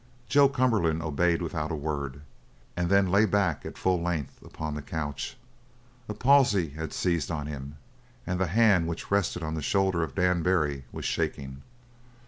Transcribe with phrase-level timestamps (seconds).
[0.27, 2.21] Joe Cumberland obeyed without a word,
[2.75, 5.37] and then lay back at full length upon the couch
[6.09, 7.77] a palsy had seized on him,
[8.25, 11.61] and the hand which rested on the shoulder of Dan Barry was shaking.